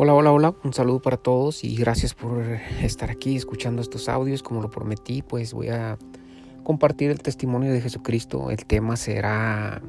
Hola, 0.00 0.14
hola, 0.14 0.30
hola, 0.30 0.54
un 0.62 0.72
saludo 0.72 1.02
para 1.02 1.16
todos 1.16 1.64
y 1.64 1.74
gracias 1.74 2.14
por 2.14 2.40
estar 2.80 3.10
aquí 3.10 3.34
escuchando 3.34 3.82
estos 3.82 4.08
audios. 4.08 4.44
Como 4.44 4.62
lo 4.62 4.70
prometí, 4.70 5.22
pues 5.22 5.52
voy 5.52 5.70
a 5.70 5.98
compartir 6.62 7.10
el 7.10 7.20
testimonio 7.20 7.72
de 7.72 7.80
Jesucristo. 7.80 8.52
El 8.52 8.64
tema 8.64 8.96
será 8.96 9.82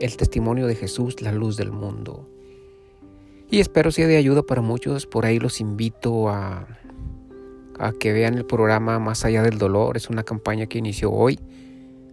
el 0.00 0.16
testimonio 0.16 0.66
de 0.66 0.74
Jesús, 0.74 1.22
la 1.22 1.30
luz 1.30 1.56
del 1.56 1.70
mundo. 1.70 2.28
Y 3.48 3.60
espero 3.60 3.92
sea 3.92 4.08
de 4.08 4.16
ayuda 4.16 4.42
para 4.42 4.60
muchos. 4.60 5.06
Por 5.06 5.24
ahí 5.24 5.38
los 5.38 5.60
invito 5.60 6.28
a, 6.28 6.66
a 7.78 7.92
que 7.92 8.12
vean 8.12 8.34
el 8.34 8.44
programa 8.44 8.98
Más 8.98 9.24
allá 9.24 9.44
del 9.44 9.58
dolor. 9.58 9.96
Es 9.96 10.10
una 10.10 10.24
campaña 10.24 10.66
que 10.66 10.78
inició 10.78 11.12
hoy 11.12 11.38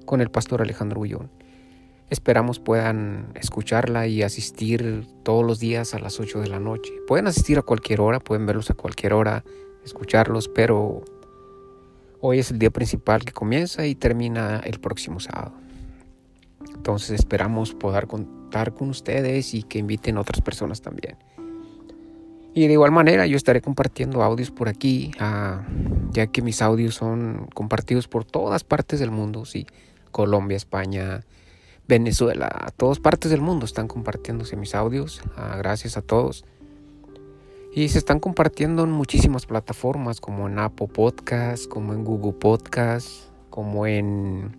con 0.05 0.21
el 0.21 0.29
pastor 0.29 0.61
Alejandro 0.61 0.99
Bullón. 0.99 1.31
Esperamos 2.09 2.59
puedan 2.59 3.31
escucharla 3.35 4.05
y 4.07 4.21
asistir 4.21 5.07
todos 5.23 5.43
los 5.43 5.59
días 5.59 5.95
a 5.95 5.99
las 5.99 6.19
8 6.19 6.39
de 6.39 6.47
la 6.47 6.59
noche. 6.59 6.93
Pueden 7.07 7.27
asistir 7.27 7.57
a 7.57 7.63
cualquier 7.63 7.99
hora, 7.99 8.19
pueden 8.19 8.45
verlos 8.45 8.69
a 8.69 8.75
cualquier 8.75 9.13
hora, 9.13 9.43
escucharlos, 9.83 10.47
pero 10.47 11.03
hoy 12.21 12.39
es 12.39 12.51
el 12.51 12.59
día 12.59 12.69
principal 12.69 13.25
que 13.25 13.33
comienza 13.33 13.87
y 13.87 13.95
termina 13.95 14.59
el 14.63 14.79
próximo 14.79 15.19
sábado. 15.19 15.53
Entonces 16.75 17.11
esperamos 17.11 17.73
poder 17.73 18.05
contar 18.05 18.75
con 18.75 18.89
ustedes 18.89 19.55
y 19.55 19.63
que 19.63 19.79
inviten 19.79 20.17
a 20.17 20.21
otras 20.21 20.41
personas 20.41 20.81
también. 20.81 21.17
Y 22.53 22.67
de 22.67 22.73
igual 22.73 22.91
manera 22.91 23.25
yo 23.25 23.35
estaré 23.35 23.61
compartiendo 23.61 24.21
audios 24.21 24.51
por 24.51 24.69
aquí, 24.69 25.11
ah, 25.19 25.65
ya 26.11 26.27
que 26.27 26.43
mis 26.43 26.61
audios 26.61 26.95
son 26.95 27.49
compartidos 27.53 28.07
por 28.07 28.23
todas 28.23 28.63
partes 28.63 28.99
del 28.99 29.11
mundo, 29.11 29.43
sí, 29.43 29.65
Colombia, 30.11 30.55
España, 30.55 31.25
Venezuela, 31.87 32.49
a 32.51 32.71
todas 32.71 32.99
partes 32.99 33.29
del 33.29 33.41
mundo 33.41 33.65
están 33.65 33.87
compartiéndose 33.87 34.55
mis 34.55 34.73
audios, 34.73 35.21
ah, 35.35 35.55
gracias 35.57 35.97
a 35.97 36.01
todos. 36.01 36.43
Y 37.73 37.89
se 37.89 37.97
están 37.97 38.19
compartiendo 38.19 38.83
en 38.83 38.91
muchísimas 38.91 39.45
plataformas, 39.45 40.21
como 40.21 40.47
en 40.47 40.57
Apple 40.57 40.87
Podcast, 40.87 41.67
como 41.67 41.93
en 41.93 42.03
Google 42.03 42.33
Podcast, 42.33 43.09
como 43.49 43.85
en, 43.85 44.55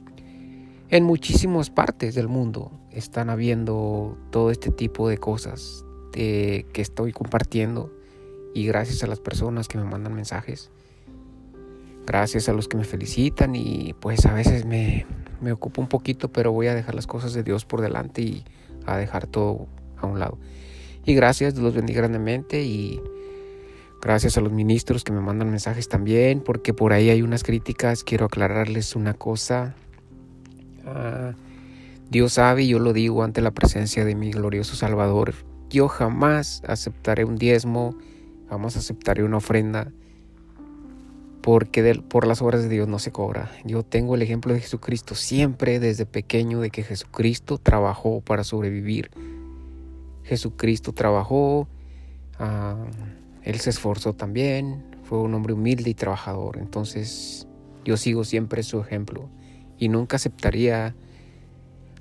en 0.90 1.04
muchísimas 1.04 1.70
partes 1.70 2.14
del 2.14 2.28
mundo. 2.28 2.70
Están 2.90 3.30
habiendo 3.30 4.18
todo 4.30 4.50
este 4.50 4.70
tipo 4.70 5.08
de 5.08 5.18
cosas 5.18 5.84
que 6.12 6.66
estoy 6.74 7.12
compartiendo. 7.12 7.90
Y 8.54 8.66
gracias 8.66 9.02
a 9.02 9.06
las 9.06 9.20
personas 9.20 9.66
que 9.66 9.78
me 9.78 9.84
mandan 9.84 10.14
mensajes. 10.14 10.70
Gracias 12.06 12.48
a 12.48 12.52
los 12.52 12.68
que 12.68 12.76
me 12.76 12.84
felicitan 12.84 13.56
y 13.56 13.94
pues 13.98 14.26
a 14.26 14.32
veces 14.32 14.64
me, 14.64 15.06
me 15.40 15.52
ocupo 15.52 15.80
un 15.80 15.88
poquito, 15.88 16.28
pero 16.28 16.52
voy 16.52 16.66
a 16.68 16.74
dejar 16.74 16.94
las 16.94 17.06
cosas 17.06 17.32
de 17.34 17.42
Dios 17.42 17.64
por 17.64 17.80
delante 17.80 18.22
y 18.22 18.44
a 18.86 18.96
dejar 18.96 19.26
todo 19.26 19.66
a 19.98 20.06
un 20.06 20.18
lado. 20.18 20.38
Y 21.04 21.14
gracias, 21.14 21.56
los 21.56 21.74
bendiga 21.74 22.00
grandemente 22.00 22.62
y 22.62 23.00
gracias 24.02 24.36
a 24.36 24.40
los 24.40 24.52
ministros 24.52 25.04
que 25.04 25.12
me 25.12 25.20
mandan 25.20 25.50
mensajes 25.50 25.88
también, 25.88 26.40
porque 26.40 26.74
por 26.74 26.92
ahí 26.92 27.10
hay 27.10 27.22
unas 27.22 27.42
críticas. 27.42 28.04
Quiero 28.04 28.26
aclararles 28.26 28.96
una 28.96 29.14
cosa. 29.14 29.74
Ah, 30.84 31.32
Dios 32.10 32.34
sabe, 32.34 32.62
y 32.64 32.68
yo 32.68 32.78
lo 32.78 32.92
digo 32.92 33.22
ante 33.24 33.40
la 33.40 33.50
presencia 33.50 34.04
de 34.04 34.14
mi 34.14 34.30
glorioso 34.30 34.76
Salvador, 34.76 35.34
yo 35.70 35.88
jamás 35.88 36.62
aceptaré 36.66 37.24
un 37.24 37.36
diezmo, 37.36 37.96
jamás 38.48 38.76
aceptaré 38.76 39.24
una 39.24 39.38
ofrenda 39.38 39.90
porque 41.46 41.94
por 42.08 42.26
las 42.26 42.42
obras 42.42 42.64
de 42.64 42.68
Dios 42.68 42.88
no 42.88 42.98
se 42.98 43.12
cobra. 43.12 43.52
Yo 43.64 43.84
tengo 43.84 44.16
el 44.16 44.22
ejemplo 44.22 44.52
de 44.52 44.58
Jesucristo 44.58 45.14
siempre 45.14 45.78
desde 45.78 46.04
pequeño 46.04 46.58
de 46.58 46.70
que 46.70 46.82
Jesucristo 46.82 47.58
trabajó 47.58 48.20
para 48.20 48.42
sobrevivir. 48.42 49.12
Jesucristo 50.24 50.92
trabajó, 50.92 51.68
ah, 52.40 52.84
Él 53.44 53.60
se 53.60 53.70
esforzó 53.70 54.12
también, 54.12 54.82
fue 55.04 55.20
un 55.20 55.34
hombre 55.34 55.52
humilde 55.52 55.88
y 55.88 55.94
trabajador. 55.94 56.58
Entonces 56.58 57.46
yo 57.84 57.96
sigo 57.96 58.24
siempre 58.24 58.64
su 58.64 58.80
ejemplo 58.80 59.28
y 59.78 59.88
nunca 59.88 60.16
aceptaría 60.16 60.96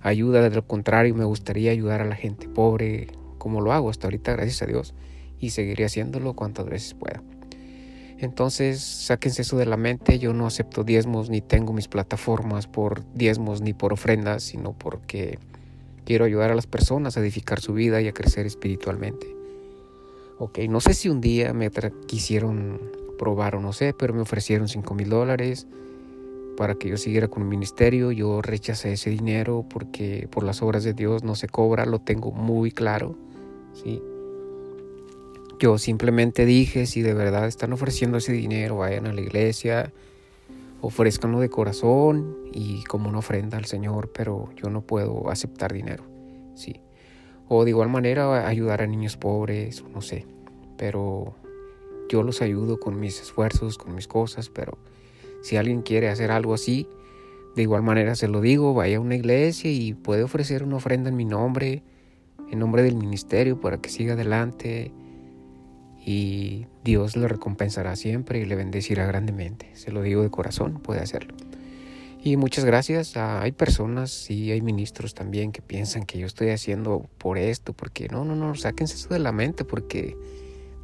ayuda, 0.01 0.41
de 0.41 0.55
lo 0.55 0.65
contrario 0.65 1.13
me 1.13 1.23
gustaría 1.23 1.69
ayudar 1.69 2.01
a 2.01 2.05
la 2.05 2.15
gente 2.15 2.49
pobre 2.49 3.09
como 3.37 3.61
lo 3.61 3.73
hago 3.73 3.91
hasta 3.91 4.07
ahorita, 4.07 4.31
gracias 4.31 4.63
a 4.63 4.65
Dios, 4.65 4.95
y 5.39 5.51
seguiré 5.51 5.85
haciéndolo 5.85 6.33
cuantas 6.33 6.65
veces 6.65 6.95
pueda. 6.95 7.21
Entonces, 8.17 8.79
sáquense 8.79 9.41
eso 9.41 9.57
de 9.57 9.65
la 9.65 9.77
mente. 9.77 10.19
Yo 10.19 10.33
no 10.33 10.47
acepto 10.47 10.83
diezmos 10.83 11.29
ni 11.29 11.41
tengo 11.41 11.73
mis 11.73 11.87
plataformas 11.87 12.67
por 12.67 13.03
diezmos 13.13 13.61
ni 13.61 13.73
por 13.73 13.93
ofrendas, 13.93 14.43
sino 14.43 14.73
porque 14.73 15.37
quiero 16.05 16.25
ayudar 16.25 16.51
a 16.51 16.55
las 16.55 16.67
personas 16.67 17.17
a 17.17 17.19
edificar 17.19 17.59
su 17.59 17.73
vida 17.73 18.01
y 18.01 18.07
a 18.07 18.13
crecer 18.13 18.45
espiritualmente. 18.45 19.35
Ok, 20.37 20.59
no 20.69 20.81
sé 20.81 20.93
si 20.93 21.09
un 21.09 21.21
día 21.21 21.53
me 21.53 21.69
quisieron 22.07 22.79
probar 23.17 23.55
o 23.55 23.61
no 23.61 23.73
sé, 23.73 23.93
pero 23.93 24.13
me 24.13 24.21
ofrecieron 24.21 24.67
5 24.67 24.93
mil 24.93 25.09
dólares 25.09 25.67
para 26.55 26.75
que 26.75 26.89
yo 26.89 26.97
siguiera 26.97 27.27
con 27.27 27.43
el 27.43 27.49
ministerio. 27.49 28.11
Yo 28.11 28.41
rechacé 28.41 28.93
ese 28.93 29.09
dinero 29.09 29.65
porque 29.69 30.27
por 30.31 30.43
las 30.43 30.61
obras 30.61 30.83
de 30.83 30.93
Dios 30.93 31.23
no 31.23 31.35
se 31.35 31.47
cobra, 31.47 31.85
lo 31.85 31.99
tengo 31.99 32.31
muy 32.31 32.71
claro. 32.71 33.17
¿sí? 33.73 34.01
Yo 35.57 35.77
simplemente 35.77 36.45
dije, 36.45 36.85
si 36.85 37.01
de 37.01 37.13
verdad 37.13 37.47
están 37.47 37.71
ofreciendo 37.71 38.17
ese 38.17 38.33
dinero, 38.33 38.77
vayan 38.77 39.07
a 39.07 39.13
la 39.13 39.21
iglesia, 39.21 39.93
ofrezcanlo 40.81 41.39
de 41.39 41.49
corazón 41.49 42.35
y 42.51 42.83
como 42.83 43.07
una 43.07 43.19
ofrenda 43.19 43.57
al 43.57 43.65
Señor, 43.65 44.11
pero 44.11 44.49
yo 44.61 44.69
no 44.69 44.81
puedo 44.81 45.29
aceptar 45.29 45.71
dinero, 45.71 46.03
sí. 46.55 46.81
O 47.47 47.63
de 47.63 47.69
igual 47.69 47.89
manera 47.89 48.47
ayudar 48.47 48.81
a 48.81 48.87
niños 48.87 49.15
pobres, 49.15 49.83
no 49.93 50.01
sé, 50.01 50.25
pero 50.77 51.35
yo 52.09 52.21
los 52.21 52.41
ayudo 52.41 52.79
con 52.79 52.99
mis 52.99 53.21
esfuerzos, 53.21 53.77
con 53.77 53.95
mis 53.95 54.07
cosas, 54.07 54.49
pero 54.49 54.77
si 55.41 55.55
alguien 55.55 55.83
quiere 55.83 56.09
hacer 56.09 56.31
algo 56.31 56.53
así, 56.53 56.87
de 57.55 57.61
igual 57.61 57.81
manera 57.81 58.15
se 58.15 58.27
lo 58.27 58.41
digo, 58.41 58.73
vaya 58.73 58.97
a 58.97 58.99
una 58.99 59.15
iglesia 59.15 59.71
y 59.71 59.93
puede 59.93 60.23
ofrecer 60.23 60.63
una 60.63 60.75
ofrenda 60.75 61.09
en 61.09 61.15
mi 61.15 61.23
nombre, 61.23 61.81
en 62.51 62.59
nombre 62.59 62.83
del 62.83 62.95
ministerio 62.95 63.61
para 63.61 63.77
que 63.77 63.89
siga 63.89 64.13
adelante 64.13 64.91
y 66.05 66.67
Dios 66.83 67.17
le 67.17 67.27
recompensará 67.27 67.95
siempre 67.95 68.39
y 68.39 68.45
le 68.45 68.55
bendecirá 68.55 69.07
grandemente. 69.07 69.71
Se 69.73 69.91
lo 69.91 70.03
digo 70.03 70.21
de 70.21 70.29
corazón, 70.29 70.79
puede 70.79 71.01
hacerlo. 71.01 71.33
Y 72.23 72.37
muchas 72.37 72.63
gracias. 72.63 73.17
hay 73.17 73.51
personas 73.51 74.29
y 74.29 74.51
hay 74.51 74.61
ministros 74.61 75.15
también 75.15 75.51
que 75.51 75.63
piensan 75.63 76.05
que 76.05 76.19
yo 76.19 76.27
estoy 76.27 76.49
haciendo 76.49 77.09
por 77.17 77.39
esto, 77.39 77.73
porque 77.73 78.07
no, 78.07 78.23
no, 78.23 78.35
no, 78.35 78.53
sáquense 78.53 78.95
eso 78.95 79.09
de 79.09 79.19
la 79.19 79.31
mente, 79.31 79.65
porque 79.65 80.15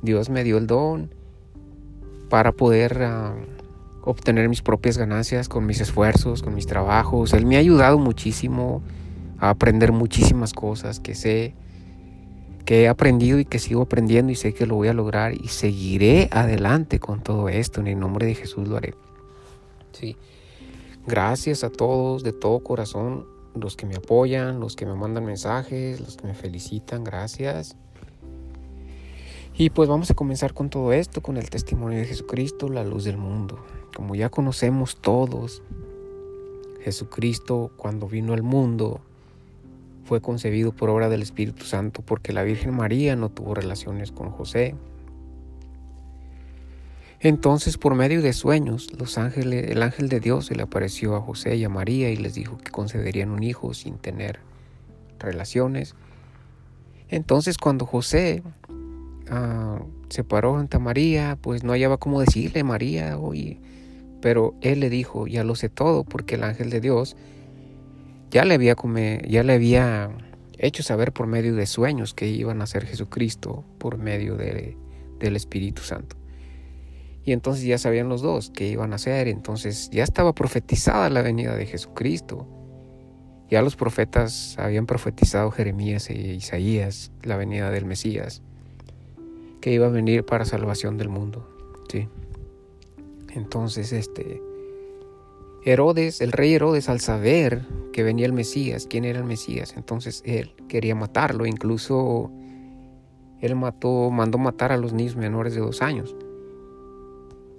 Dios 0.01 0.29
me 0.29 0.43
dio 0.43 0.57
el 0.57 0.65
don 0.65 1.13
para 2.29 2.51
poder 2.51 3.03
ah, 3.03 3.35
obtener 4.03 4.49
mis 4.49 4.63
propias 4.63 4.97
ganancias 4.97 5.49
con 5.49 5.67
mis 5.67 5.81
esfuerzos, 5.81 6.41
con 6.41 6.55
mis 6.55 6.65
trabajos. 6.65 7.33
Él 7.33 7.45
me 7.45 7.57
ha 7.57 7.59
ayudado 7.59 7.99
muchísimo 7.99 8.81
a 9.37 9.49
aprender 9.49 9.91
muchísimas 9.91 10.53
cosas 10.53 10.99
que 10.99 11.13
sé 11.13 11.53
que 12.71 12.83
he 12.83 12.87
aprendido 12.87 13.37
y 13.37 13.43
que 13.43 13.59
sigo 13.59 13.81
aprendiendo 13.81 14.31
y 14.31 14.35
sé 14.35 14.53
que 14.53 14.65
lo 14.65 14.75
voy 14.75 14.87
a 14.87 14.93
lograr 14.93 15.33
y 15.33 15.49
seguiré 15.49 16.29
adelante 16.31 16.99
con 17.01 17.21
todo 17.21 17.49
esto. 17.49 17.81
En 17.81 17.87
el 17.87 17.99
nombre 17.99 18.25
de 18.25 18.33
Jesús 18.33 18.65
lo 18.65 18.77
haré. 18.77 18.93
Sí. 19.91 20.15
Gracias 21.05 21.65
a 21.65 21.69
todos 21.69 22.23
de 22.23 22.31
todo 22.31 22.61
corazón, 22.61 23.25
los 23.55 23.75
que 23.75 23.85
me 23.85 23.95
apoyan, 23.95 24.61
los 24.61 24.77
que 24.77 24.85
me 24.85 24.95
mandan 24.95 25.25
mensajes, 25.25 25.99
los 25.99 26.15
que 26.15 26.27
me 26.27 26.33
felicitan, 26.33 27.03
gracias. 27.03 27.75
Y 29.53 29.71
pues 29.71 29.89
vamos 29.89 30.09
a 30.09 30.13
comenzar 30.13 30.53
con 30.53 30.69
todo 30.69 30.93
esto, 30.93 31.19
con 31.19 31.35
el 31.35 31.49
testimonio 31.49 31.99
de 31.99 32.05
Jesucristo, 32.05 32.69
la 32.69 32.85
luz 32.85 33.03
del 33.03 33.17
mundo. 33.17 33.59
Como 33.93 34.15
ya 34.15 34.29
conocemos 34.29 34.95
todos, 34.95 35.61
Jesucristo 36.85 37.69
cuando 37.75 38.07
vino 38.07 38.31
al 38.31 38.43
mundo 38.43 39.01
fue 40.11 40.19
concebido 40.19 40.73
por 40.73 40.89
obra 40.89 41.07
del 41.07 41.21
Espíritu 41.21 41.63
Santo 41.63 42.01
porque 42.01 42.33
la 42.33 42.43
Virgen 42.43 42.75
María 42.75 43.15
no 43.15 43.29
tuvo 43.29 43.55
relaciones 43.55 44.11
con 44.11 44.29
José. 44.29 44.75
Entonces, 47.21 47.77
por 47.77 47.95
medio 47.95 48.21
de 48.21 48.33
sueños, 48.33 48.89
los 48.99 49.17
ángeles, 49.17 49.71
el 49.71 49.81
ángel 49.81 50.09
de 50.09 50.19
Dios 50.19 50.47
se 50.47 50.55
le 50.55 50.63
apareció 50.63 51.15
a 51.15 51.21
José 51.21 51.55
y 51.55 51.63
a 51.63 51.69
María 51.69 52.11
y 52.11 52.17
les 52.17 52.33
dijo 52.33 52.57
que 52.57 52.71
concederían 52.71 53.29
un 53.29 53.41
hijo 53.41 53.73
sin 53.73 53.99
tener 53.99 54.41
relaciones. 55.17 55.95
Entonces, 57.07 57.57
cuando 57.57 57.85
José 57.85 58.43
ah, 59.29 59.79
se 60.09 60.25
paró 60.25 60.57
ante 60.57 60.77
María, 60.77 61.37
pues 61.39 61.63
no 61.63 61.71
hallaba 61.71 61.95
cómo 61.95 62.19
decirle 62.19 62.65
María, 62.65 63.17
oye, 63.17 63.61
pero 64.21 64.55
él 64.59 64.81
le 64.81 64.89
dijo, 64.89 65.25
ya 65.25 65.45
lo 65.45 65.55
sé 65.55 65.69
todo, 65.69 66.03
porque 66.03 66.35
el 66.35 66.43
ángel 66.43 66.69
de 66.69 66.81
Dios 66.81 67.15
ya 68.31 68.45
le 68.45 68.53
había, 69.53 70.09
hecho 70.57 70.83
saber 70.83 71.11
por 71.11 71.27
medio 71.27 71.53
de 71.53 71.65
sueños 71.65 72.13
que 72.13 72.27
iban 72.27 72.61
a 72.61 72.65
ser 72.65 72.85
Jesucristo 72.85 73.65
por 73.77 73.97
medio 73.97 74.37
de, 74.37 74.77
del 75.19 75.35
Espíritu 75.35 75.81
Santo. 75.81 76.15
Y 77.25 77.33
entonces 77.33 77.65
ya 77.65 77.77
sabían 77.77 78.09
los 78.09 78.21
dos 78.21 78.49
que 78.49 78.67
iban 78.67 78.93
a 78.93 78.97
ser, 78.97 79.27
entonces 79.27 79.89
ya 79.91 80.03
estaba 80.03 80.33
profetizada 80.33 81.09
la 81.09 81.21
venida 81.21 81.55
de 81.55 81.65
Jesucristo. 81.65 82.47
Ya 83.49 83.61
los 83.61 83.75
profetas 83.75 84.55
habían 84.57 84.85
profetizado 84.85 85.51
Jeremías 85.51 86.09
e 86.09 86.13
Isaías 86.13 87.11
la 87.21 87.35
venida 87.35 87.69
del 87.69 87.85
Mesías. 87.85 88.41
que 89.59 89.71
iba 89.71 89.85
a 89.85 89.89
venir 89.89 90.25
para 90.25 90.45
salvación 90.45 90.97
del 90.97 91.09
mundo. 91.09 91.47
¿sí? 91.91 92.07
Entonces, 93.35 93.93
este, 93.93 94.41
Herodes, 95.63 96.21
el 96.21 96.31
rey 96.31 96.53
Herodes, 96.55 96.89
al 96.89 96.99
saber 97.01 97.61
que 97.93 98.03
venía 98.03 98.25
el 98.25 98.33
Mesías, 98.33 98.87
quién 98.89 99.05
era 99.05 99.19
el 99.19 99.25
Mesías, 99.25 99.75
entonces 99.77 100.23
él 100.25 100.55
quería 100.67 100.95
matarlo, 100.95 101.45
incluso 101.45 102.31
él 103.39 103.55
mató, 103.55 104.09
mandó 104.09 104.37
matar 104.39 104.71
a 104.71 104.77
los 104.77 104.93
niños 104.93 105.15
menores 105.15 105.53
de 105.53 105.61
dos 105.61 105.83
años, 105.83 106.15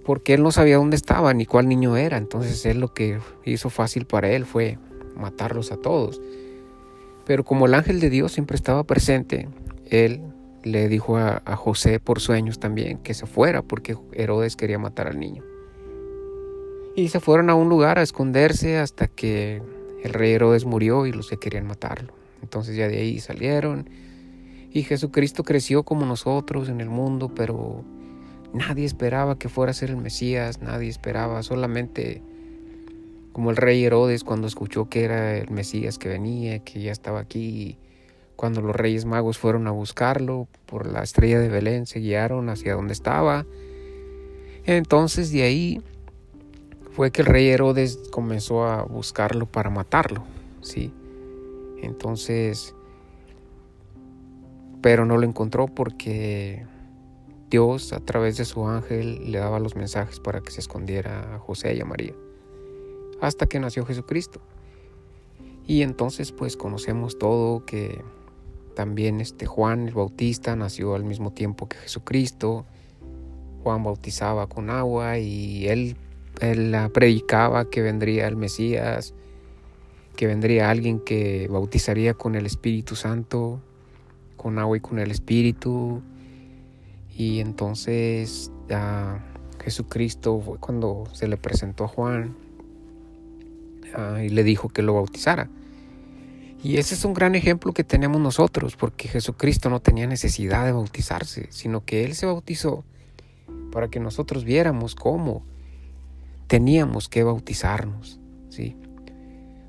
porque 0.04 0.34
él 0.34 0.42
no 0.42 0.50
sabía 0.50 0.78
dónde 0.78 0.96
estaba 0.96 1.32
ni 1.32 1.46
cuál 1.46 1.68
niño 1.68 1.96
era, 1.96 2.16
entonces 2.16 2.66
él 2.66 2.80
lo 2.80 2.92
que 2.92 3.20
hizo 3.44 3.70
fácil 3.70 4.04
para 4.04 4.30
él 4.30 4.46
fue 4.46 4.78
matarlos 5.16 5.70
a 5.70 5.76
todos. 5.76 6.20
Pero 7.24 7.44
como 7.44 7.66
el 7.66 7.74
ángel 7.74 8.00
de 8.00 8.10
Dios 8.10 8.32
siempre 8.32 8.56
estaba 8.56 8.82
presente, 8.82 9.48
él 9.86 10.22
le 10.64 10.88
dijo 10.88 11.18
a, 11.18 11.40
a 11.44 11.54
José 11.54 12.00
por 12.00 12.18
sueños 12.18 12.58
también 12.58 12.98
que 12.98 13.14
se 13.14 13.26
fuera 13.26 13.62
porque 13.62 13.96
Herodes 14.12 14.56
quería 14.56 14.78
matar 14.78 15.06
al 15.06 15.20
niño. 15.20 15.44
Y 16.94 17.08
se 17.08 17.20
fueron 17.20 17.50
a 17.50 17.54
un 17.54 17.68
lugar 17.68 17.98
a 17.98 18.02
esconderse 18.02 18.78
hasta 18.78 19.08
que 19.08 19.62
el 20.02 20.12
rey 20.12 20.32
Herodes 20.32 20.64
murió 20.64 21.06
y 21.06 21.12
los 21.12 21.28
que 21.28 21.38
querían 21.38 21.66
matarlo. 21.66 22.12
Entonces 22.42 22.76
ya 22.76 22.88
de 22.88 22.98
ahí 22.98 23.20
salieron 23.20 23.88
y 24.74 24.82
Jesucristo 24.82 25.42
creció 25.42 25.82
como 25.82 26.06
nosotros 26.06 26.68
en 26.68 26.80
el 26.80 26.88
mundo, 26.88 27.30
pero 27.34 27.84
nadie 28.54 28.86
esperaba 28.86 29.38
que 29.38 29.48
fuera 29.48 29.70
a 29.70 29.74
ser 29.74 29.90
el 29.90 29.98
Mesías, 29.98 30.62
nadie 30.62 30.88
esperaba, 30.88 31.42
solamente 31.42 32.22
como 33.32 33.50
el 33.50 33.56
rey 33.56 33.84
Herodes 33.84 34.24
cuando 34.24 34.46
escuchó 34.46 34.88
que 34.88 35.04
era 35.04 35.36
el 35.36 35.50
Mesías 35.50 35.98
que 35.98 36.08
venía, 36.08 36.58
que 36.60 36.80
ya 36.80 36.90
estaba 36.90 37.20
aquí, 37.20 37.78
cuando 38.36 38.62
los 38.62 38.74
reyes 38.74 39.04
magos 39.04 39.38
fueron 39.38 39.66
a 39.66 39.70
buscarlo 39.70 40.48
por 40.66 40.86
la 40.86 41.02
estrella 41.02 41.38
de 41.38 41.48
Belén, 41.48 41.86
se 41.86 42.00
guiaron 42.00 42.48
hacia 42.48 42.74
donde 42.74 42.94
estaba. 42.94 43.46
Entonces 44.64 45.32
de 45.32 45.42
ahí 45.42 45.82
fue 46.94 47.10
que 47.10 47.22
el 47.22 47.26
rey 47.26 47.48
Herodes 47.48 47.98
comenzó 48.10 48.64
a 48.64 48.82
buscarlo 48.82 49.46
para 49.46 49.70
matarlo, 49.70 50.24
¿sí? 50.60 50.92
Entonces, 51.82 52.74
pero 54.82 55.06
no 55.06 55.16
lo 55.16 55.26
encontró 55.26 55.66
porque 55.66 56.66
Dios 57.50 57.92
a 57.92 58.00
través 58.00 58.36
de 58.36 58.44
su 58.44 58.66
ángel 58.68 59.30
le 59.32 59.38
daba 59.38 59.58
los 59.58 59.74
mensajes 59.74 60.20
para 60.20 60.40
que 60.42 60.50
se 60.50 60.60
escondiera 60.60 61.36
a 61.36 61.38
José 61.38 61.74
y 61.74 61.80
a 61.80 61.84
María, 61.84 62.14
hasta 63.20 63.46
que 63.46 63.58
nació 63.58 63.86
Jesucristo. 63.86 64.40
Y 65.66 65.82
entonces 65.82 66.30
pues 66.32 66.56
conocemos 66.56 67.18
todo 67.18 67.64
que 67.64 68.02
también 68.74 69.20
este 69.20 69.46
Juan 69.46 69.88
el 69.88 69.94
Bautista 69.94 70.56
nació 70.56 70.94
al 70.94 71.04
mismo 71.04 71.32
tiempo 71.32 71.68
que 71.68 71.76
Jesucristo. 71.76 72.66
Juan 73.62 73.84
bautizaba 73.84 74.48
con 74.48 74.70
agua 74.70 75.18
y 75.18 75.68
él 75.68 75.96
él 76.50 76.74
predicaba 76.92 77.68
que 77.70 77.82
vendría 77.82 78.26
el 78.26 78.36
Mesías, 78.36 79.14
que 80.16 80.26
vendría 80.26 80.70
alguien 80.70 81.00
que 81.00 81.48
bautizaría 81.50 82.14
con 82.14 82.34
el 82.34 82.46
Espíritu 82.46 82.96
Santo, 82.96 83.60
con 84.36 84.58
agua 84.58 84.76
y 84.76 84.80
con 84.80 84.98
el 84.98 85.10
Espíritu. 85.10 86.02
Y 87.16 87.40
entonces 87.40 88.50
a 88.70 89.20
Jesucristo 89.62 90.40
fue 90.40 90.58
cuando 90.58 91.04
se 91.12 91.28
le 91.28 91.36
presentó 91.36 91.84
a 91.84 91.88
Juan 91.88 92.36
y 94.22 94.28
le 94.30 94.42
dijo 94.42 94.68
que 94.68 94.82
lo 94.82 94.94
bautizara. 94.94 95.50
Y 96.64 96.76
ese 96.76 96.94
es 96.94 97.04
un 97.04 97.12
gran 97.12 97.34
ejemplo 97.34 97.72
que 97.72 97.82
tenemos 97.82 98.20
nosotros, 98.20 98.76
porque 98.76 99.08
Jesucristo 99.08 99.68
no 99.68 99.80
tenía 99.80 100.06
necesidad 100.06 100.64
de 100.64 100.72
bautizarse, 100.72 101.48
sino 101.50 101.84
que 101.84 102.04
Él 102.04 102.14
se 102.14 102.26
bautizó 102.26 102.84
para 103.72 103.88
que 103.88 103.98
nosotros 103.98 104.44
viéramos 104.44 104.94
cómo 104.94 105.42
teníamos 106.52 107.08
que 107.08 107.22
bautizarnos, 107.22 108.20
¿sí? 108.50 108.76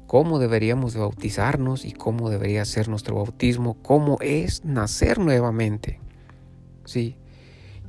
Cómo 0.06 0.38
deberíamos 0.38 0.94
de 0.94 1.00
bautizarnos 1.00 1.86
y 1.86 1.94
cómo 1.94 2.30
debería 2.30 2.66
ser 2.66 2.90
nuestro 2.90 3.16
bautismo, 3.16 3.76
cómo 3.82 4.18
es 4.20 4.66
nacer 4.66 5.18
nuevamente, 5.18 6.02
¿sí? 6.84 7.16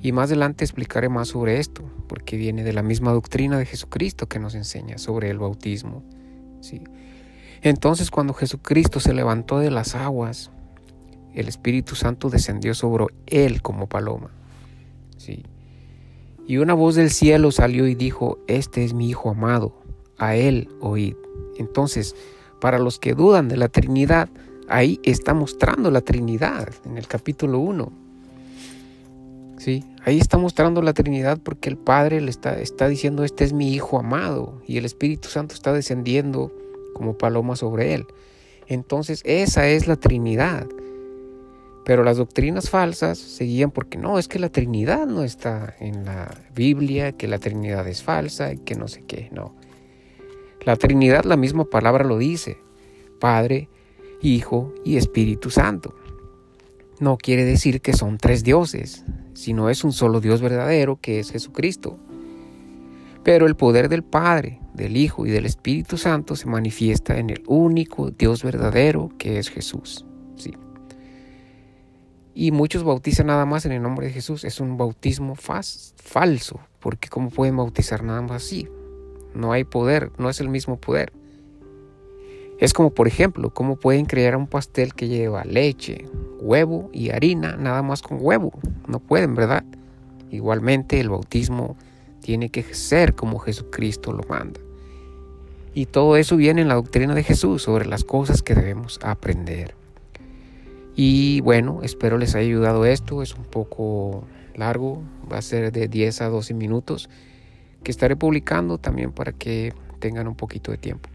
Y 0.00 0.12
más 0.12 0.31
adelante 0.31 0.64
explicaré 0.64 1.08
más 1.08 1.26
sobre 1.26 1.58
esto, 1.58 1.82
porque 2.06 2.37
viene 2.37 2.62
de 2.62 2.73
la 2.73 2.85
misma 2.85 3.11
doctrina 3.11 3.58
de 3.58 3.67
Jesucristo 3.67 4.29
que 4.29 4.38
nos 4.38 4.55
enseña 4.55 4.97
sobre 4.97 5.29
el 5.29 5.40
bautismo, 5.40 6.05
¿sí? 6.61 6.81
Entonces 7.62 8.12
cuando 8.12 8.32
Jesucristo 8.32 9.00
se 9.00 9.12
levantó 9.12 9.58
de 9.58 9.73
las 9.73 9.97
aguas, 9.97 10.52
el 11.35 11.49
Espíritu 11.49 11.97
Santo 11.97 12.31
descendió 12.31 12.75
sobre 12.75 13.06
él 13.26 13.61
como 13.61 13.88
paloma, 13.88 14.31
¿sí? 15.17 15.43
Y 16.46 16.58
una 16.58 16.75
voz 16.75 16.94
del 16.94 17.11
cielo 17.11 17.52
salió 17.52 17.87
y 17.87 17.94
dijo, 17.94 18.38
Este 18.46 18.85
es 18.85 18.93
mi 18.93 19.08
Hijo 19.08 19.31
amado, 19.31 19.75
a 20.19 20.37
Él 20.37 20.69
oíd. 20.81 21.17
Entonces, 21.56 22.14
para 22.61 22.79
los 22.79 22.99
que 22.99 23.14
dudan 23.14 23.49
de 23.49 23.56
la 23.56 23.69
Trinidad, 23.69 24.29
ahí 24.69 25.00
está 25.02 25.35
mostrando 25.35 25.91
la 25.91 26.00
Trinidad 26.00 26.69
en 26.85 26.99
el 26.99 27.06
capítulo 27.06 27.58
1. 27.58 27.93
Sí, 29.58 29.85
ahí 30.05 30.19
está 30.19 30.37
mostrando 30.37 30.82
la 30.82 30.93
Trinidad 30.93 31.38
porque 31.43 31.70
el 31.70 31.79
Padre 31.79 32.20
le 32.20 32.31
está, 32.31 32.61
está 32.61 32.88
diciendo, 32.88 33.25
este 33.25 33.44
es 33.44 33.52
mi 33.52 33.73
Hijo 33.73 33.99
amado, 33.99 34.61
y 34.67 34.76
el 34.76 34.85
Espíritu 34.85 35.29
Santo 35.29 35.55
está 35.55 35.73
descendiendo 35.73 36.52
como 36.93 37.17
paloma 37.17 37.56
sobre 37.56 37.94
él. 37.94 38.06
Entonces, 38.67 39.23
esa 39.25 39.69
es 39.69 39.87
la 39.87 39.97
Trinidad. 39.97 40.67
Pero 41.85 42.03
las 42.03 42.17
doctrinas 42.17 42.71
falsas 42.71 43.19
seguían 43.19 43.71
porque 43.71 43.99
no, 43.99 44.19
es 44.19 44.27
que 44.27 44.39
la 44.39 44.49
Trinidad 44.49 45.07
no 45.07 45.23
está 45.23 45.75
en 45.81 46.05
la 46.05 46.35
Biblia, 46.55 47.13
que 47.13 47.29
la 47.29 47.39
Trinidad 47.39 47.87
es 47.89 48.03
falsa 48.03 48.55
que 48.57 48.75
no 48.75 48.89
sé 48.89 49.03
qué, 49.07 49.29
no. 49.33 49.55
La 50.65 50.77
Trinidad, 50.77 51.25
la 51.25 51.37
misma 51.37 51.65
palabra 51.65 52.05
lo 52.05 52.17
dice, 52.17 52.57
Padre, 53.21 53.69
Hijo 54.23 54.73
y 54.83 54.97
Espíritu 54.97 55.51
Santo. 55.51 55.95
No 57.01 57.19
quiere 57.19 57.45
decir 57.45 57.83
que 57.83 57.93
son 57.93 58.17
tres 58.17 58.45
dioses, 58.45 59.05
sino 59.35 59.69
es 59.69 59.85
un 59.85 59.93
solo 59.93 60.21
Dios 60.21 60.41
verdadero 60.41 60.99
que 61.01 61.21
es 61.21 61.31
Jesucristo. 61.31 61.99
Pero 63.23 63.47
el 63.47 63.57
poder 63.57 63.91
del 63.91 64.05
Padre, 64.05 64.61
del 64.73 64.97
Hijo 64.97 65.27
y 65.27 65.31
del 65.31 65.45
Espíritu 65.45 65.99
Santo 65.99 66.37
se 66.37 66.47
manifiesta 66.47 67.19
en 67.19 67.29
el 67.31 67.43
único 67.47 68.11
Dios 68.11 68.43
verdadero 68.43 69.11
que 69.19 69.39
es 69.39 69.51
Jesús. 69.51 70.07
Sí. 70.37 70.55
Y 72.35 72.50
muchos 72.50 72.83
bautizan 72.83 73.29
nada 73.29 73.47
más 73.47 73.64
en 73.64 73.73
el 73.73 73.83
nombre 73.83 74.09
de 74.09 74.12
Jesús. 74.12 74.45
Es 74.45 74.61
un 74.61 74.76
bautismo 74.76 75.37
falso, 75.37 76.61
porque 76.81 77.09
¿cómo 77.09 77.31
pueden 77.31 77.57
bautizar 77.57 78.03
nada 78.03 78.23
más 78.23 78.45
así? 78.45 78.69
No 79.35 79.53
hay 79.53 79.64
poder, 79.64 80.11
no 80.19 80.29
es 80.29 80.41
el 80.41 80.49
mismo 80.49 80.76
poder. 80.76 81.12
Es 82.59 82.73
como, 82.73 82.91
por 82.91 83.09
ejemplo, 83.09 83.50
cómo 83.50 83.76
pueden 83.76 84.05
crear 84.05 84.37
un 84.37 84.47
pastel 84.47 84.95
que 84.95 85.09
lleva 85.09 85.45
leche, 85.45 86.07
huevo 86.41 86.88
y 86.93 87.11
harina, 87.11 87.57
nada 87.57 87.83
más 87.83 88.03
con 88.03 88.19
huevo. 88.21 88.53
No 88.88 89.00
pueden, 89.00 89.35
¿verdad? 89.35 89.64
Igualmente 90.31 90.99
el 91.00 91.11
bautismo 91.11 91.76
tiene 92.21 92.50
que 92.50 92.62
ser 92.62 93.14
como 93.14 93.38
Jesucristo 93.38 94.12
lo 94.12 94.23
manda. 94.29 94.61
Y 95.75 95.87
todo 95.87 96.17
eso 96.17 96.37
viene 96.37 96.62
en 96.62 96.69
la 96.69 96.75
doctrina 96.75 97.14
de 97.14 97.25
Jesús 97.25 97.62
sobre 97.62 97.87
las 97.87 98.05
cosas 98.05 98.43
que 98.43 98.55
debemos 98.55 99.00
aprender. 99.03 99.75
Y 100.97 101.41
bueno, 101.41 101.81
espero 101.83 102.19
les 102.19 102.35
haya 102.35 102.47
ayudado 102.47 102.87
esto. 102.87 103.23
Es 103.23 103.35
un 103.35 103.45
poco 103.45 104.25
largo, 104.55 105.03
va 105.31 105.39
a 105.39 105.43
ser 105.43 105.73
de 105.73 105.89
10 105.89 106.21
a 106.23 106.29
12 106.29 106.55
minutos 106.55 107.09
que 107.83 107.91
estaré 107.91 108.17
publicando 108.17 108.79
también 108.79 109.13
para 109.13 109.33
que 109.33 109.73
tengan 109.99 110.29
un 110.29 110.35
poquito 110.35 110.71
de 110.71 110.79
tiempo. 110.79 111.09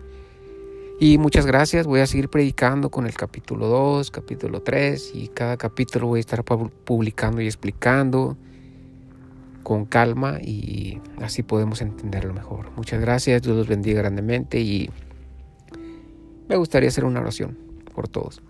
Y 1.02 1.18
muchas 1.18 1.46
gracias, 1.46 1.88
voy 1.88 2.02
a 2.02 2.08
seguir 2.08 2.30
predicando 2.30 2.90
con 2.90 3.06
el 3.06 3.14
capítulo 3.14 3.68
2, 3.68 4.12
capítulo 4.12 4.62
3 4.62 5.12
y 5.16 5.30
cada 5.30 5.56
capítulo 5.56 6.08
voy 6.08 6.18
a 6.18 6.20
estar 6.20 6.44
publicando 6.44 7.42
y 7.42 7.46
explicando 7.46 8.38
con 9.64 9.86
calma 9.86 10.40
y 10.42 11.00
así 11.22 11.42
podemos 11.42 11.82
entenderlo 11.82 12.34
mejor. 12.34 12.72
Muchas 12.76 13.00
gracias, 13.00 13.42
Dios 13.42 13.56
los 13.56 13.68
bendiga 13.68 14.02
grandemente 14.02 14.60
y 14.60 14.90
me 16.50 16.58
gustaría 16.58 16.90
hacer 16.90 17.06
una 17.06 17.22
oración 17.22 17.58
por 17.96 18.10
todos. 18.10 18.42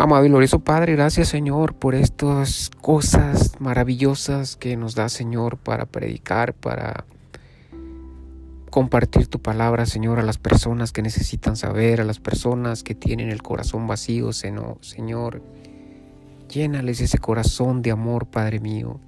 Amado 0.00 0.24
y 0.24 0.28
glorioso 0.28 0.60
Padre, 0.60 0.92
gracias 0.92 1.26
Señor 1.26 1.74
por 1.74 1.96
estas 1.96 2.70
cosas 2.80 3.60
maravillosas 3.60 4.54
que 4.54 4.76
nos 4.76 4.94
da 4.94 5.08
Señor 5.08 5.56
para 5.56 5.86
predicar, 5.86 6.54
para 6.54 7.04
compartir 8.70 9.26
tu 9.26 9.42
palabra 9.42 9.86
Señor 9.86 10.20
a 10.20 10.22
las 10.22 10.38
personas 10.38 10.92
que 10.92 11.02
necesitan 11.02 11.56
saber, 11.56 12.00
a 12.00 12.04
las 12.04 12.20
personas 12.20 12.84
que 12.84 12.94
tienen 12.94 13.30
el 13.30 13.42
corazón 13.42 13.88
vacío, 13.88 14.32
Señor. 14.32 15.42
Llénales 16.48 17.00
ese 17.00 17.18
corazón 17.18 17.82
de 17.82 17.90
amor, 17.90 18.26
Padre 18.26 18.60
mío. 18.60 19.00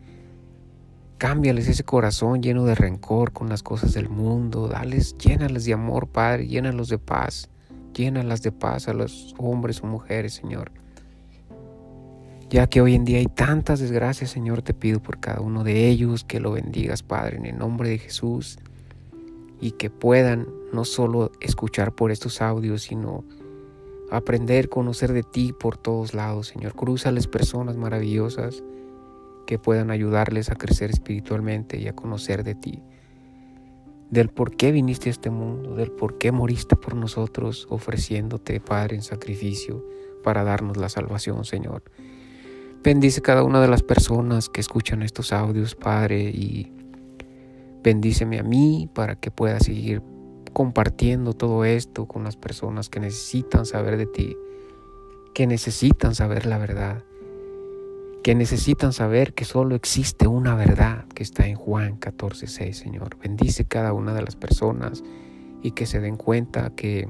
Cámbiales 1.19 1.69
ese 1.69 1.85
corazón 1.85 2.43
lleno 2.43 2.65
de 2.65 2.75
rencor 2.75 3.31
con 3.31 3.49
las 3.49 3.63
cosas 3.63 3.95
del 3.95 4.09
mundo. 4.09 4.67
Dales, 4.67 5.17
llénales 5.19 5.65
de 5.67 5.73
amor, 5.73 6.09
Padre, 6.09 6.49
llénalos 6.49 6.89
de 6.89 6.99
paz. 6.99 7.49
Llénalas 7.95 8.43
de 8.43 8.53
paz 8.53 8.89
a 8.89 8.95
los 8.95 9.35
hombres 9.39 9.83
o 9.83 9.87
mujeres, 9.87 10.35
Señor 10.35 10.73
Ya 12.49 12.67
que 12.67 12.81
hoy 12.81 12.95
en 12.95 13.05
día 13.05 13.19
hay 13.19 13.27
tantas 13.27 13.81
desgracias, 13.81 14.31
Señor, 14.31 14.63
te 14.63 14.75
pido 14.75 15.01
por 15.01 15.21
cada 15.21 15.41
uno 15.41 15.65
de 15.65 15.89
ellos 15.89 16.25
que 16.25 16.41
lo 16.41 16.53
bendigas, 16.53 17.03
Padre, 17.03 17.37
en 17.37 17.47
el 17.47 17.59
nombre 17.59 17.91
de 17.91 17.99
Jesús, 17.99 18.59
y 19.61 19.73
que 19.73 19.91
puedan 19.91 20.49
no 20.73 20.85
solo 20.85 21.31
escuchar 21.41 21.95
por 21.95 22.11
estos 22.11 22.41
audios, 22.41 22.83
sino 22.83 23.25
aprender, 24.11 24.69
conocer 24.69 25.13
de 25.13 25.23
ti 25.23 25.53
por 25.53 25.77
todos 25.77 26.15
lados, 26.15 26.49
Señor. 26.49 26.75
Cruzales 26.75 27.27
personas 27.27 27.77
maravillosas 27.77 28.63
que 29.47 29.59
puedan 29.59 29.91
ayudarles 29.91 30.51
a 30.51 30.57
crecer 30.57 30.91
espiritualmente 30.91 31.79
y 31.79 31.89
a 31.89 31.95
conocer 31.95 32.45
de 32.45 32.55
ti. 32.55 32.83
Del 34.11 34.29
por 34.29 34.57
qué 34.57 34.73
viniste 34.73 35.09
a 35.09 35.13
este 35.13 35.31
mundo, 35.31 35.77
del 35.77 35.93
por 35.93 36.19
qué 36.19 36.33
moriste 36.33 36.75
por 36.75 36.97
nosotros, 36.97 37.67
ofreciéndote, 37.71 38.61
Padre, 38.61 38.97
en 38.97 39.03
sacrificio 39.03 39.85
para 40.25 40.43
darnos 40.43 40.77
la 40.77 40.89
salvación, 40.89 41.45
Señor. 41.45 41.85
Bendice 42.83 43.23
cada 43.23 43.45
una 43.45 43.61
de 43.61 43.69
las 43.69 43.83
personas 43.83 44.49
que 44.49 44.61
escuchan 44.61 45.03
estos 45.03 45.33
audios, 45.33 45.77
Padre, 45.77 46.23
y 46.23 46.73
bendíceme 47.85 48.39
a 48.41 48.43
mí 48.43 48.89
para 48.93 49.15
que 49.17 49.31
pueda 49.31 49.61
seguir 49.61 50.03
compartiendo 50.53 51.33
todo 51.33 51.65
esto 51.65 52.07
con 52.07 52.25
las 52.25 52.37
personas 52.37 52.89
que 52.89 53.01
necesitan 53.01 53.65
saber 53.65 53.97
de 53.97 54.07
ti, 54.07 54.37
que 55.35 55.47
necesitan 55.47 56.15
saber 56.15 56.47
la 56.47 56.59
verdad, 56.59 57.05
que 58.23 58.35
necesitan 58.35 58.93
saber 58.93 59.35
que 59.35 59.45
solo 59.45 59.75
existe 59.75 60.27
una 60.27 60.55
verdad 60.55 61.07
que 61.15 61.23
está 61.23 61.47
en 61.47 61.57
Juan 61.57 61.99
14:6, 61.99 62.79
Señor. 62.79 63.19
Bendice 63.19 63.65
cada 63.65 63.93
una 63.93 64.15
de 64.15 64.23
las 64.23 64.37
personas 64.37 65.03
y 65.63 65.73
que 65.73 65.87
se 65.87 66.01
den 66.01 66.17
cuenta 66.17 66.71
que 66.75 67.09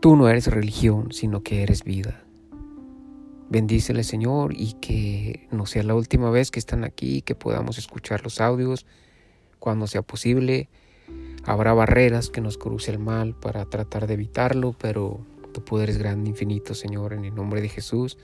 tú 0.00 0.16
no 0.16 0.28
eres 0.28 0.48
religión, 0.48 1.12
sino 1.12 1.42
que 1.42 1.62
eres 1.62 1.84
vida. 1.84 2.24
Bendícele, 3.48 4.02
Señor, 4.02 4.54
y 4.56 4.72
que 4.74 5.46
no 5.50 5.66
sea 5.66 5.82
la 5.82 5.94
última 5.94 6.30
vez 6.30 6.50
que 6.50 6.58
están 6.58 6.84
aquí, 6.84 7.22
que 7.22 7.34
podamos 7.34 7.78
escuchar 7.78 8.24
los 8.24 8.40
audios 8.40 8.86
cuando 9.58 9.86
sea 9.86 10.02
posible 10.02 10.68
Habrá 11.44 11.74
barreras 11.74 12.30
que 12.30 12.40
nos 12.40 12.56
cruce 12.56 12.92
el 12.92 13.00
mal 13.00 13.34
para 13.34 13.64
tratar 13.64 14.06
de 14.06 14.14
evitarlo, 14.14 14.74
pero 14.78 15.26
tu 15.52 15.64
poder 15.64 15.90
es 15.90 15.98
grande, 15.98 16.30
infinito, 16.30 16.72
Señor. 16.74 17.12
En 17.12 17.24
el 17.24 17.34
nombre 17.34 17.60
de 17.60 17.68
Jesús, 17.68 18.16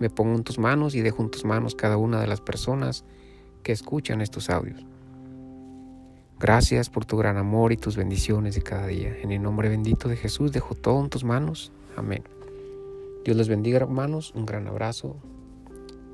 me 0.00 0.10
pongo 0.10 0.34
en 0.34 0.42
tus 0.42 0.58
manos 0.58 0.96
y 0.96 1.02
dejo 1.02 1.22
en 1.22 1.30
tus 1.30 1.44
manos 1.44 1.76
cada 1.76 1.96
una 1.96 2.20
de 2.20 2.26
las 2.26 2.40
personas 2.40 3.04
que 3.62 3.70
escuchan 3.70 4.20
estos 4.20 4.50
audios. 4.50 4.84
Gracias 6.40 6.88
por 6.88 7.04
tu 7.04 7.18
gran 7.18 7.36
amor 7.36 7.70
y 7.70 7.76
tus 7.76 7.96
bendiciones 7.96 8.54
de 8.54 8.62
cada 8.62 8.86
día. 8.86 9.14
En 9.20 9.30
el 9.30 9.42
nombre 9.42 9.68
bendito 9.68 10.08
de 10.08 10.16
Jesús, 10.16 10.52
dejo 10.52 10.74
todo 10.74 11.00
en 11.04 11.10
tus 11.10 11.22
manos. 11.22 11.70
Amén. 11.96 12.24
Dios 13.24 13.36
les 13.36 13.48
bendiga, 13.48 13.76
hermanos. 13.76 14.32
Un 14.34 14.46
gran 14.46 14.66
abrazo 14.66 15.16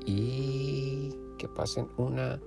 y 0.05 1.15
que 1.39 1.47
pasen 1.47 1.87
una 1.95 2.39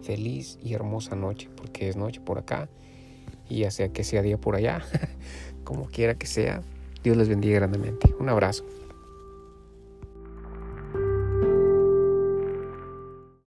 feliz 0.00 0.58
y 0.62 0.72
hermosa 0.72 1.14
noche, 1.14 1.50
porque 1.54 1.88
es 1.90 1.96
noche 1.96 2.20
por 2.20 2.38
acá 2.38 2.70
y 3.48 3.60
ya 3.60 3.70
sea 3.70 3.90
que 3.90 4.02
sea 4.02 4.22
día 4.22 4.38
por 4.38 4.56
allá, 4.56 4.82
como 5.64 5.86
quiera 5.86 6.14
que 6.14 6.26
sea, 6.26 6.62
Dios 7.04 7.16
les 7.18 7.28
bendiga 7.28 7.56
grandemente. 7.56 8.14
Un 8.18 8.30
abrazo. 8.30 8.64